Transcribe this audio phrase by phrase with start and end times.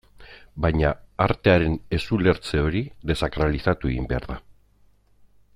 [0.63, 0.93] Baina,
[1.25, 4.43] artearen ez-ulertze hori desakralizatu egin behar da.